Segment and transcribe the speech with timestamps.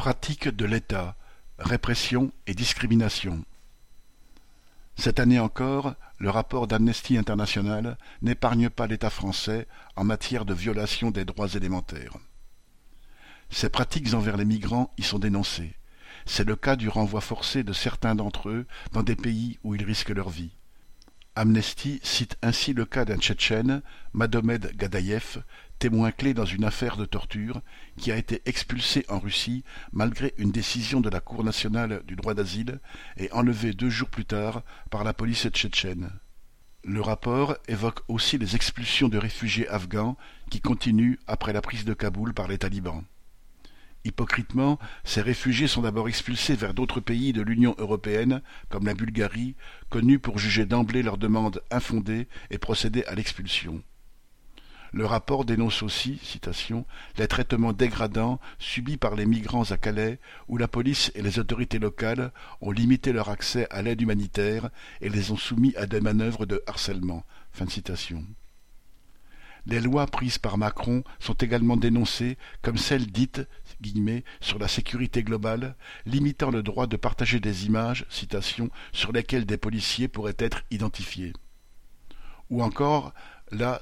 [0.00, 1.14] Pratique de l'État,
[1.58, 3.44] répression et discrimination.
[4.96, 11.10] Cette année encore, le rapport d'Amnesty International n'épargne pas l'État français en matière de violation
[11.10, 12.16] des droits élémentaires.
[13.50, 15.76] Ces pratiques envers les migrants y sont dénoncées.
[16.24, 19.84] C'est le cas du renvoi forcé de certains d'entre eux dans des pays où ils
[19.84, 20.56] risquent leur vie.
[21.36, 25.42] Amnesty cite ainsi le cas d'un Tchétchène, Madomed Gadaïev,
[25.78, 27.62] témoin clé dans une affaire de torture,
[27.96, 32.34] qui a été expulsé en Russie malgré une décision de la Cour nationale du droit
[32.34, 32.80] d'asile
[33.16, 36.10] et enlevé deux jours plus tard par la police tchétchène.
[36.82, 40.16] Le rapport évoque aussi les expulsions de réfugiés afghans
[40.50, 43.04] qui continuent après la prise de Kaboul par les talibans.
[44.04, 48.40] Hypocritement, ces réfugiés sont d'abord expulsés vers d'autres pays de l'Union européenne,
[48.70, 49.56] comme la Bulgarie,
[49.90, 53.82] connus pour juger d'emblée leurs demandes infondées et procéder à l'expulsion.
[54.92, 56.84] Le rapport dénonce aussi, citation,
[57.16, 61.78] les traitements dégradants subis par les migrants à Calais, où la police et les autorités
[61.78, 64.70] locales ont limité leur accès à l'aide humanitaire
[65.00, 67.24] et les ont soumis à des manœuvres de harcèlement.
[69.66, 73.42] Les lois prises par Macron sont également dénoncées comme celles dites
[74.40, 78.06] sur la sécurité globale, limitant le droit de partager des images
[78.92, 81.32] sur lesquelles des policiers pourraient être identifiés.
[82.50, 83.14] Ou encore
[83.52, 83.80] la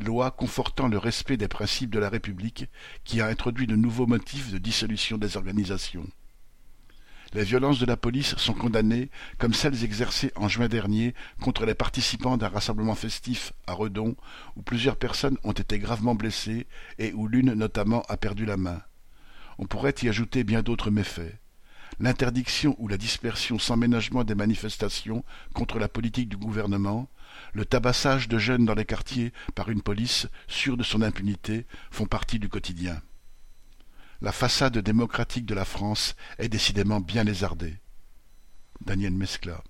[0.00, 2.66] loi confortant le respect des principes de la République
[3.04, 6.06] qui a introduit de nouveaux motifs de dissolution des organisations.
[7.34, 11.74] Les violences de la police sont condamnées, comme celles exercées en juin dernier contre les
[11.74, 14.16] participants d'un rassemblement festif à Redon,
[14.54, 16.66] où plusieurs personnes ont été gravement blessées
[16.98, 18.82] et où l'une notamment a perdu la main.
[19.56, 21.38] On pourrait y ajouter bien d'autres méfaits.
[22.00, 27.08] L'interdiction ou la dispersion sans ménagement des manifestations contre la politique du gouvernement,
[27.54, 32.06] le tabassage de jeunes dans les quartiers par une police sûre de son impunité font
[32.06, 33.00] partie du quotidien
[34.22, 37.80] la façade démocratique de la France est décidément bien lézardée.
[38.80, 39.62] Daniel Mescla